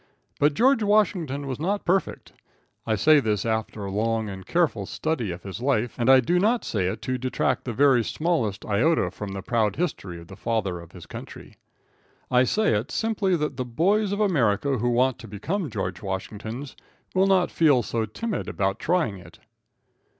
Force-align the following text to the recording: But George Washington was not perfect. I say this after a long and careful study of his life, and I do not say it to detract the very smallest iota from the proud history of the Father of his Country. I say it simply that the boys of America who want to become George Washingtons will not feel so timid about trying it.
But 0.39 0.55
George 0.55 0.81
Washington 0.81 1.45
was 1.45 1.59
not 1.59 1.85
perfect. 1.85 2.33
I 2.87 2.95
say 2.95 3.19
this 3.19 3.45
after 3.45 3.85
a 3.85 3.91
long 3.91 4.29
and 4.29 4.47
careful 4.47 4.87
study 4.87 5.29
of 5.29 5.43
his 5.43 5.61
life, 5.61 5.93
and 5.95 6.09
I 6.09 6.21
do 6.21 6.39
not 6.39 6.65
say 6.65 6.87
it 6.87 7.03
to 7.03 7.19
detract 7.19 7.65
the 7.65 7.71
very 7.71 8.03
smallest 8.03 8.65
iota 8.65 9.11
from 9.11 9.33
the 9.33 9.43
proud 9.43 9.75
history 9.75 10.19
of 10.19 10.25
the 10.27 10.35
Father 10.35 10.79
of 10.79 10.91
his 10.93 11.05
Country. 11.05 11.53
I 12.31 12.45
say 12.45 12.73
it 12.73 12.89
simply 12.89 13.35
that 13.35 13.57
the 13.57 13.63
boys 13.63 14.11
of 14.11 14.19
America 14.19 14.79
who 14.79 14.89
want 14.89 15.19
to 15.19 15.27
become 15.27 15.69
George 15.69 16.01
Washingtons 16.01 16.75
will 17.13 17.27
not 17.27 17.51
feel 17.51 17.83
so 17.83 18.05
timid 18.07 18.49
about 18.49 18.79
trying 18.79 19.19
it. 19.19 19.37